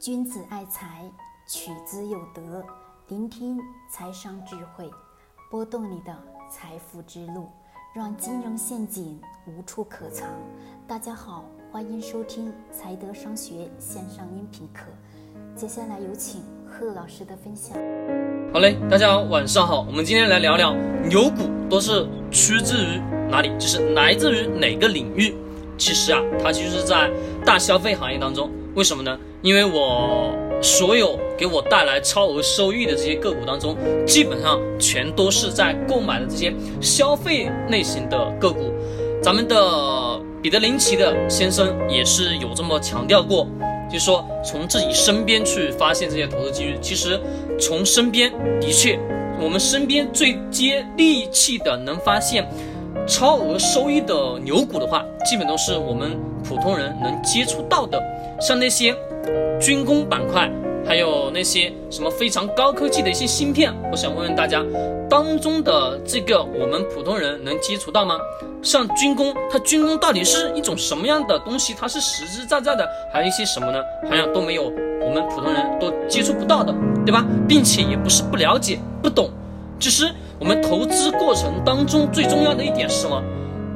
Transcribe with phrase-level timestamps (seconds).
[0.00, 1.04] 君子爱财，
[1.46, 2.64] 取之有德。
[3.08, 4.90] 聆听财商智慧，
[5.50, 6.16] 拨动你的
[6.50, 7.50] 财富之路，
[7.94, 10.26] 让金融陷阱无处可藏。
[10.88, 14.86] 大家好，欢迎收听财德商学线上音频课。
[15.54, 17.76] 接下来有请贺老师的分享。
[18.54, 19.82] 好嘞，大家晚上好。
[19.82, 20.74] 我们今天来聊聊
[21.10, 22.98] 牛股都是出自于
[23.30, 25.34] 哪里，就是来自于哪个领域？
[25.76, 27.10] 其实啊，它就是在
[27.44, 28.50] 大消费行业当中。
[28.74, 29.18] 为什么呢？
[29.42, 30.32] 因为我
[30.62, 38.72] 所有给我带来超额收益的这些个股当中，基本上全都是在购买的这些消费类型的个股。
[39.22, 43.46] 咱们的彼得林奇的先生也是有这么强调过，
[43.90, 46.78] 就是说从自己身边去发现这些投资机遇。
[46.80, 47.20] 其实
[47.58, 48.98] 从身边的确，
[49.40, 52.46] 我们身边最接地气的能发现
[53.06, 58.02] 超额收益的牛股的话，基本都是我们普通人能接触到的，
[58.40, 58.96] 像那些。
[59.60, 60.50] 军工板块，
[60.86, 64.64] 还有那些什么非常高科技的一些芯片，我想问问大家，
[65.06, 68.18] 当中的这个我们普通人能接触到吗？
[68.62, 71.74] 像军工，它军工到底是一种什么样的东西？
[71.78, 73.78] 它是实实在在的，还有一些什么呢？
[74.08, 74.72] 好像都没有
[75.04, 76.74] 我们普通人都接触不到的，
[77.04, 77.22] 对吧？
[77.46, 79.28] 并且也不是不了解、不懂，
[79.78, 83.22] 只是我们投资过程当中最重要的一点是什么？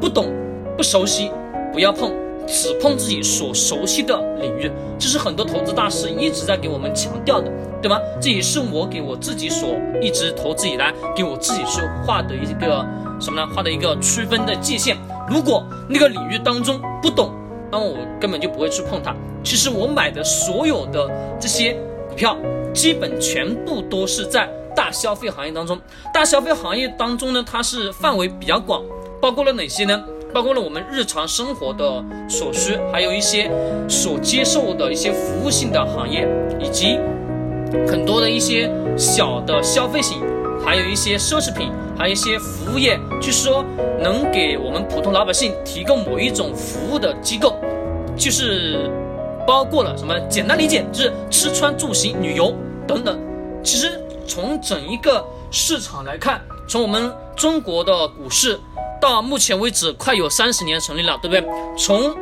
[0.00, 0.32] 不懂、
[0.76, 1.32] 不熟悉，
[1.72, 2.21] 不要碰。
[2.46, 7.98] 只碰自己所熟悉的领域，这是很多投资大师一直在给我们强调的，对吗？
[8.20, 12.86] 这也是我给我自己所一直投资以来给我自己去画的一个
[13.20, 13.48] 什么呢？
[13.54, 14.96] 画的一个区分的界限。
[15.28, 17.32] 如果那个领域当中不懂，
[17.70, 19.14] 那么我根本就不会去碰它。
[19.42, 21.72] 其实我买的所有的这些
[22.08, 22.36] 股票，
[22.74, 25.80] 基本全部都是在大消费行业当中。
[26.12, 28.82] 大消费行业当中呢，它是范围比较广，
[29.20, 30.04] 包括了哪些呢？
[30.32, 33.50] 包括了我们日常生活的所需，还有一些
[33.88, 36.26] 所接受的一些服务性的行业，
[36.58, 36.98] 以及
[37.86, 40.18] 很多的一些小的消费型，
[40.64, 43.62] 还有一些奢侈品，还有一些服务业，就是说
[44.00, 47.56] 能给我们普通老百姓提供某一种服务的机构，
[48.16, 48.90] 就是
[49.46, 50.18] 包括了什么？
[50.30, 52.54] 简单理解就是吃穿住行、旅游
[52.86, 53.20] 等等。
[53.62, 58.58] 其实从整一个市场来看，从我们中国的股市。
[59.00, 61.44] 到目前为止，快有三十年成立了，对不对？
[61.76, 62.14] 从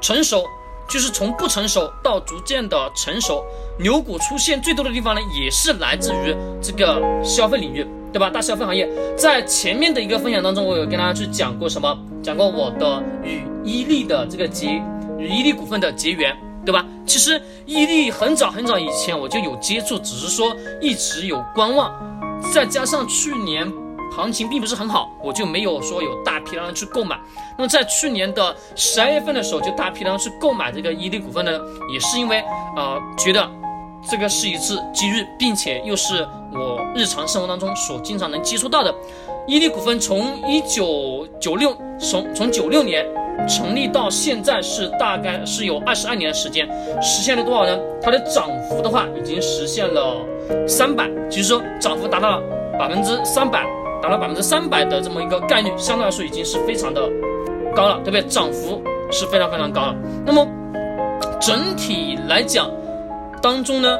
[0.00, 0.42] 成熟，
[0.88, 3.44] 就是从不成熟到逐渐的成熟，
[3.78, 8.30] 牛股出现最多的地方呢，也是来自于这个消费领域，对吧？
[8.30, 11.94] 大消费行业，在前面的一个分享当中，我有跟大家去讲过什么？
[12.22, 14.82] 讲过我的与伊利的这个结，
[15.18, 16.82] 与伊利股份的结缘，对吧？
[17.04, 21.92] 其实伊利很早很早以前我就有接触，只是说一直有观望，
[22.52, 23.72] 再加上去年。
[24.14, 27.18] 行情并不是很好，我就没有说有大批量的去购买。
[27.58, 31.52] 那么在去年的十二月份的时候，就大批量去购买这个伊利股份呢，
[31.92, 32.42] 也是因为
[32.76, 33.46] 呃觉得
[34.10, 38.94] 这个是一次机遇，并且又是我日常生活当中所经常能接触到的。
[39.46, 43.06] 伊利股份从一九九六从从九六年
[43.48, 46.68] 成立到现在是大概是有二十二年的时间，
[47.00, 47.78] 实现了多少呢？
[48.02, 50.16] 它的涨幅的话已经实现了
[50.66, 52.42] 三百，就是说涨幅达到了
[52.78, 53.66] 百分之三百。
[54.02, 57.10] 达到百分之三百的这么一个概率，相对来说已经是非常的
[57.74, 58.22] 高了，对不对？
[58.28, 58.80] 涨幅
[59.10, 59.96] 是非常非常高了。
[60.24, 60.46] 那么
[61.40, 62.70] 整体来讲，
[63.42, 63.98] 当中呢，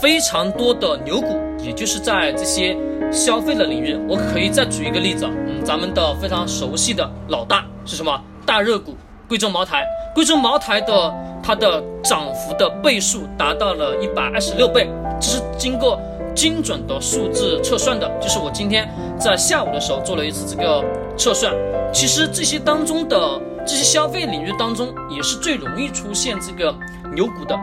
[0.00, 2.76] 非常多的牛股，也就是在这些
[3.10, 3.98] 消费的领域。
[4.08, 8.20] 我可以再举一个例子，嗯，咱们的非常熟悉的老大是什么？
[8.44, 8.96] 大热股
[9.28, 9.84] 贵州茅台。
[10.14, 14.88] 贵州茅台的它的涨幅的倍数达到了一百二十六倍，
[15.20, 16.00] 这是经过。
[16.34, 20.84] 精准的数字测算的，就是我今天在下午的时候做了一次这个
[21.16, 21.54] 测算。
[21.92, 26.74] 其实这些当中的这些消费领域当中，也是最容易出现这个
[27.14, 27.56] 牛股的。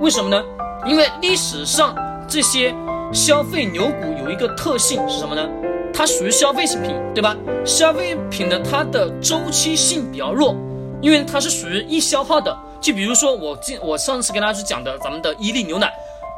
[0.00, 0.40] 为什么呢？
[0.86, 1.92] 因为历史上
[2.28, 2.72] 这些
[3.12, 5.48] 消费牛股有一个特性是什么呢？
[5.92, 7.36] 它属于消费品，对吧？
[7.64, 10.54] 消费品的它的周期性比较弱，
[11.02, 12.56] 因为它是属于易消耗的。
[12.80, 15.92] 就比如说我今我上次跟大家去讲的咱们的伊利牛奶。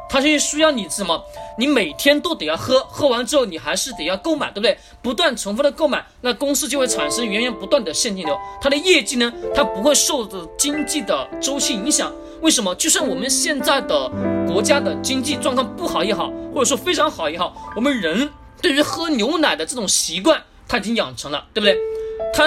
[0.09, 1.23] 它是需要你什么？
[1.57, 4.77] 你每天都得要喝，喝完之后你还是得要购买，对不对？
[5.01, 8.37] 不断重复的购买，那公司就会产生源源不断的现金流。
[8.59, 12.11] 它的业绩呢，它不会受着经济的周期影响。
[12.41, 12.73] 为什么？
[12.75, 14.09] 就算我们现在的
[14.47, 18.29] 国家的经济状况不好也好，或者说非常好也好，我们人
[18.61, 21.77] 对于喝牛奶的这种习惯，他已经养成了，对不对？
[22.33, 22.45] 他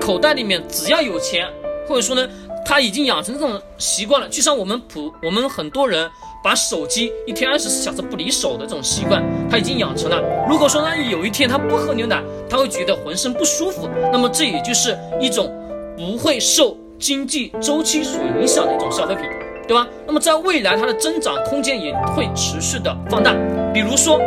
[0.00, 1.46] 口袋里面只要有钱，
[1.86, 2.28] 或者说呢，
[2.64, 4.28] 他已经养成这种习惯了。
[4.28, 6.10] 就像我们普，我们很多人。
[6.44, 9.20] 把手机一天二十四小时不离手的这种习惯，
[9.50, 10.22] 他已经养成了。
[10.48, 13.88] 如果说他有一天他不喝牛奶，他会觉得浑身不舒服。
[14.12, 15.52] 那么这也就是一种
[15.96, 19.24] 不会受经济周期所影响的一种消费品。
[19.68, 19.84] 对吧？
[20.06, 23.34] 那么在未来它的增长空间也会持续的放大。
[23.74, 24.20] 比如说，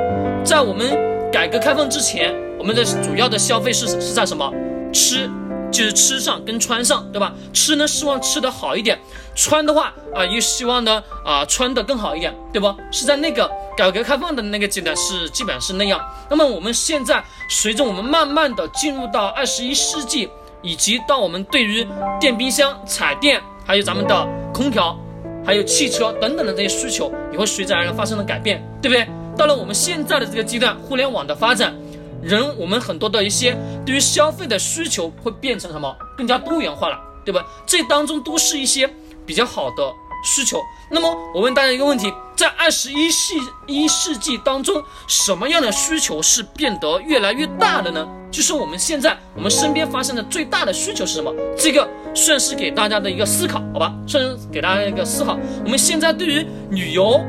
[0.44, 0.86] 在我们
[1.32, 4.52] 改革开放之前，我们的主要的消费是是在什么？
[4.92, 5.30] 吃，
[5.72, 7.34] 就是吃上跟穿上，对吧？
[7.54, 8.98] 吃呢，希望吃的好一点；
[9.34, 12.76] 穿的话啊，又希望呢啊穿的更好一点，对不？
[12.92, 16.02] 是在那个改革开放的那个阶段是基本上是那样。
[16.30, 20.30] 那么我们现在随着我们慢慢的进入到二十一世纪，
[20.62, 21.86] 以及到我们对于
[22.20, 24.98] 电冰箱、彩电，还有咱们的空调，
[25.46, 29.08] 还有汽车等等的这些需求，也会随之而来发生了改变，对不对？
[29.38, 31.74] 到了我们现在的这个阶段，互联网的发展。
[32.22, 35.96] 人，我们很多的一些对于消费的需求会变成什么？
[36.18, 37.46] 更加多元化了，对吧？
[37.66, 38.94] 这当中都是一些
[39.26, 39.94] 比较好的
[40.26, 40.60] 需求。
[40.92, 43.36] 那么我问大家一个问题：在二十一世
[43.68, 48.06] 一世纪当中，什么样的需求是变得越来越大的呢？
[48.32, 51.34] 就是我们现在我们身边发生的最大的需求是什么？
[51.58, 53.94] 这个算是给大家的一个思考，好吧？
[54.08, 55.38] 算是给大家一个思考。
[55.64, 57.20] 我们现在对于旅游。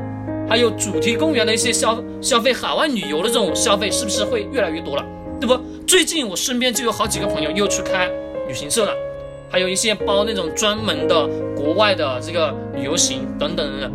[0.49, 5.05] 还有主题公园的一些消消费，海外旅游的这种消费是不是会越来越多了，
[5.39, 5.57] 对不？
[5.87, 8.09] 最近我身边就有好几个朋友又去开
[8.49, 8.91] 旅行社了，
[9.49, 11.25] 还有一些包那种专门的
[11.55, 13.91] 国外的这个旅游行等等等等。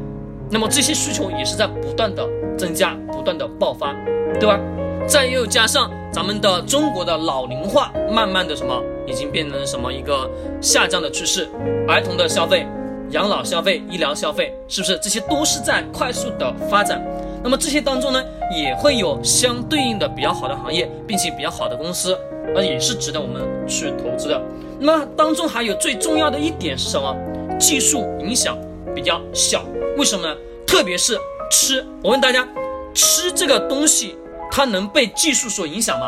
[0.50, 2.26] 那么这些需求也是在不断的
[2.56, 3.94] 增加，不断的爆发，
[4.40, 4.58] 对吧？
[5.06, 10.26] 再又加上咱们的中国的老龄化，慢慢的什么已经变成什么一个
[10.62, 11.46] 下降的趋势，
[11.86, 12.66] 儿童的消费。
[13.10, 17.04] 养老消费、医疗消费，是不是这些都是在快速的发展？
[17.44, 22.18] 那么这些当中呢，也会有相对应的比较好的行业，并且比较好的公司，
[22.56, 24.40] 而也是值得我们去投资的。
[24.80, 27.14] 那么当中还有最重要的一点是什么？
[27.60, 28.56] 技术影响
[28.94, 29.66] 比较小，
[29.98, 30.34] 为什么呢？
[30.66, 31.20] 特别是
[31.50, 32.48] 吃，我问大家，
[32.94, 34.16] 吃这个东西，
[34.56, 36.06] 它能被技术所影响吗？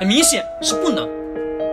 [0.00, 1.08] 很明显是不能，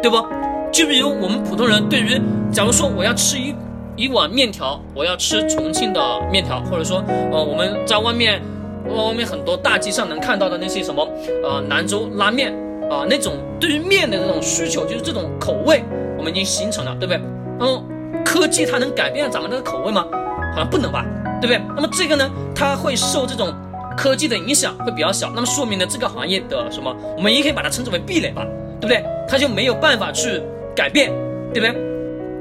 [0.03, 0.23] 对不？
[0.71, 2.21] 就比如我们普通人，对于
[2.53, 3.55] 假如说我要吃一。
[3.97, 5.99] 一碗面条，我要吃重庆的
[6.31, 8.41] 面条，或者说，呃，我们在外面，
[8.87, 11.07] 外面很多大街上能看到的那些什么，
[11.43, 12.53] 呃，兰州拉面
[12.89, 15.83] 啊，那种对于面的这种需求，就是这种口味，
[16.17, 17.21] 我们已经形成了，对不对？
[17.59, 17.83] 那么
[18.23, 20.05] 科技它能改变咱们的口味吗？
[20.53, 21.05] 好像不能吧，
[21.41, 21.61] 对不对？
[21.75, 23.53] 那么这个呢，它会受这种
[23.97, 28.45] 科技的影响会比较小，那么说明呢，这个行业的什么，我们也可以把它称之为壁垒吧，
[28.79, 29.03] 对不对？
[29.27, 30.41] 它就没有办法去
[30.75, 31.11] 改变，
[31.53, 31.75] 对不对？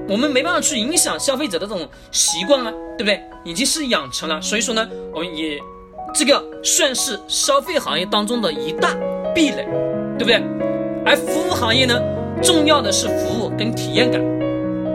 [0.09, 3.21] 我们没办法去影响消费者的这种习惯啊，对不对？
[3.45, 5.59] 已经是养成了，所以说呢，我们也
[6.15, 8.97] 这个算是消费行业当中的一大
[9.35, 9.67] 壁垒，
[10.19, 10.43] 对不对？
[11.05, 12.01] 而服务行业呢，
[12.43, 14.21] 重要的是服务跟体验感，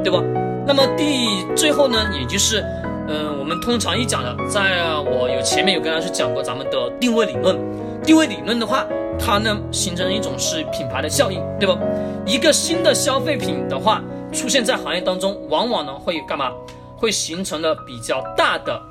[0.03, 0.21] 对吧？
[0.67, 2.63] 那么第最后呢，也就是，
[3.07, 7.57] 嗯，我们通常一讲的，在我有前面有跟大家去讲过咱们的定位理论，
[8.03, 8.85] 定位理论的话，
[9.19, 11.77] 它呢形成一种是品牌的效应，对不？
[12.25, 14.01] 一个新的消费品的话。
[14.33, 16.51] 出现在行业当中，往往呢会干嘛？
[16.97, 18.81] 会形成了比较大的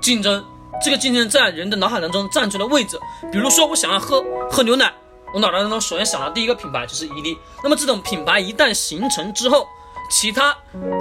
[0.00, 0.42] 竞争。
[0.82, 2.98] 这个竞争在人的脑海当中占据了位置。
[3.30, 4.90] 比如说，我想要喝喝牛奶，
[5.34, 7.36] 我脑袋当中首先想到第一个品牌就是伊利。
[7.62, 9.66] 那么这种品牌一旦形成之后，
[10.10, 10.56] 其他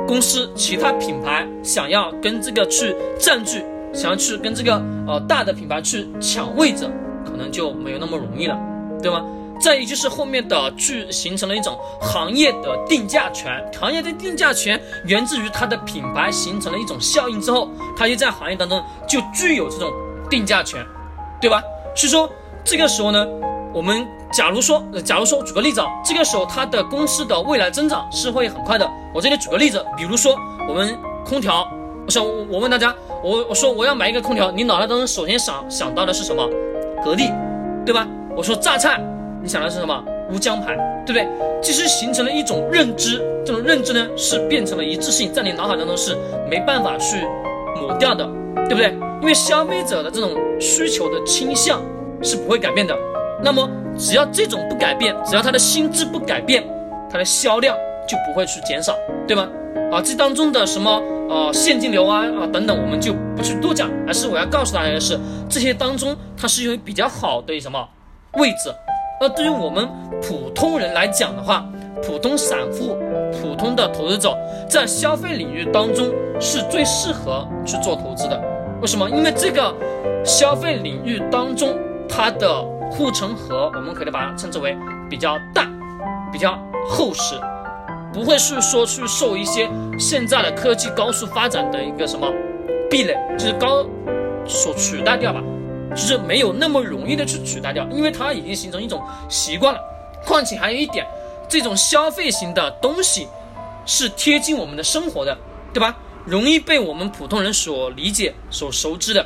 [0.07, 3.63] 公司、其他品牌想要跟这个去占据，
[3.94, 6.89] 想要去跟这个呃大的品牌去抢位置，
[7.25, 8.57] 可能就没有那么容易了，
[9.01, 9.23] 对吗？
[9.61, 19.94] 再一就是后面的去形成了一种行业的定价权，行业的定价权源自于它的品牌形成了一种效应之后，它就在行业当中就具有这种
[20.29, 20.83] 定价权，
[21.39, 21.61] 对吧？
[21.95, 22.29] 所以说
[22.65, 23.25] 这个时候呢，
[23.74, 28.88] 我们假如说，假如说举个例子啊，这个时候它的公司的未来增长是会很快的。
[29.13, 30.38] 我这里举个例子，比如说
[30.70, 31.68] 我们空调，
[32.06, 36.48] 我想我问大家，我我说我要买一个空调，你脑袋当中首先想想到的是什么？
[37.03, 37.30] 格力，
[37.86, 38.08] 对吧？
[38.36, 39.01] 我说榨菜。
[39.42, 40.01] 你想的是什么？
[40.32, 40.74] 乌江牌，
[41.06, 41.27] 对不对？
[41.62, 46.15] 其实形成了一种认知，这种认知呢是变成了一致性，在你脑海当中是
[46.50, 47.27] 没办法去
[47.75, 48.25] 抹掉的，
[48.56, 48.96] 对不对？
[49.20, 51.82] 因为消费者的这种需求的倾向
[52.22, 52.96] 是不会改变的。
[53.43, 56.63] 那么只要这种不改变，只要他的心智不改变，
[57.12, 57.75] 它的销量
[58.07, 58.95] 就不会去减少，
[59.27, 59.50] 对吗？
[59.91, 65.19] 啊，这当中的什么呃现金流啊啊等等，我们就不去多讲，而是我要告诉大家的是，
[65.50, 67.88] 这些当中它是有比较好的什么
[68.33, 68.73] 位置。
[69.21, 69.88] 那对于我们
[70.21, 71.65] 普通人来讲的话，
[72.01, 72.97] 普通散户、
[73.31, 74.35] 普通的投资者，
[74.69, 78.41] 在消费领域当中是最适合去做投资的。
[78.81, 79.09] 为什么？
[79.09, 79.73] 因为这个
[80.25, 81.77] 消费领域当中，
[82.09, 84.78] 它的护城河，我们可以把它称之为
[85.10, 85.68] 比较大、
[86.32, 87.36] 比较厚实，
[88.13, 92.32] 不会是说去受一些现在的科技高速发展的一个什么
[92.90, 93.86] 壁垒，就是高
[94.46, 95.42] 所取代掉吧。
[95.92, 99.00] 就是没有那么容易的去取代掉，因为它已经形成一种
[99.30, 99.80] 习惯了。
[100.25, 101.06] 况且还有一点，
[101.48, 103.28] 这种消费型的东西
[103.86, 105.38] 是贴近我们的生活的，
[105.72, 105.96] 对吧？
[106.25, 109.24] 容易被我们普通人所理解、所熟知的。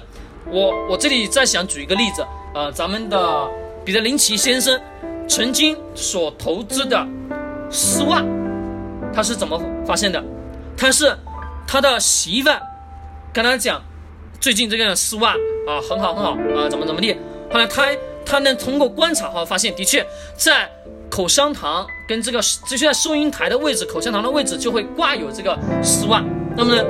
[0.51, 3.47] 我我这里再想举一个例子，呃，咱们的
[3.85, 4.79] 彼得林奇先生
[5.27, 7.05] 曾经所投资的
[7.69, 8.23] 丝袜，
[9.13, 10.23] 他是怎么发现的？
[10.75, 11.15] 他是
[11.67, 12.49] 他的媳妇
[13.33, 13.81] 跟他讲，
[14.39, 15.31] 最近这个丝袜
[15.67, 17.15] 啊很好很好啊，怎么怎么地。
[17.51, 17.85] 后来他
[18.25, 20.69] 他能通过观察后发现，的确在
[21.09, 26.23] 口香糖跟这个就在收银台的位置，口香糖的位置就会挂有这个丝袜。
[26.55, 26.83] 那么呢，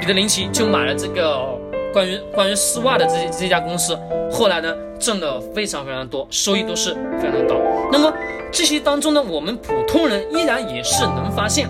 [0.00, 1.58] 彼得林奇就买了这个。
[1.92, 3.98] 关于关于丝袜的这这家公司，
[4.30, 7.56] 后来呢挣的非常非常多，收益都是非常的高。
[7.92, 8.12] 那么
[8.52, 11.68] 这些当中呢，我们普通人依然也是能发现，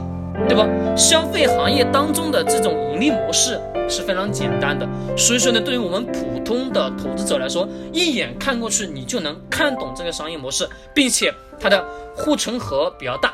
[0.48, 0.66] 对吧？
[0.96, 4.86] 消费行业当中的这种盈利模式是非常简单的，
[5.16, 11.82] 所以说呢，对于我们普通的投资者来说，一眼看过去你就能看懂这个商业模式，并且它的
[12.14, 13.32] 护城河比较大，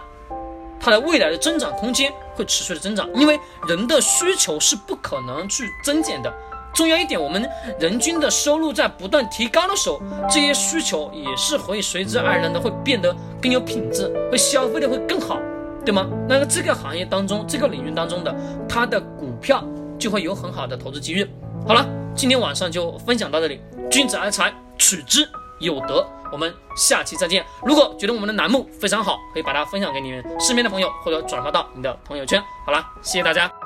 [0.78, 6.32] 它的未来的增长空间会持续的增长，因为人的需求是不可能去增减的。
[6.76, 7.48] 重要一点，我们
[7.80, 15.40] 人均的收入在不断提高的时候，这些需求也是会随之而然的会变得更有品质，会消费的会更好，
[15.86, 16.06] 对吗？
[16.28, 18.36] 那个这个行业当中，这个领域当中的
[18.68, 19.64] 它的股票
[19.98, 21.26] 就会有很好的投资机遇。
[21.66, 23.58] 好了，今天晚上就分享到这里，
[23.90, 25.26] 君子爱财，取之
[25.60, 26.06] 有德。
[26.30, 27.42] 我们下期再见。
[27.64, 32.42] 如果觉得我们的栏目非常好，可以把它分享给你们身边的朋友，或者转发到你的朋友圈。
[32.66, 33.65] 好了，谢谢大家。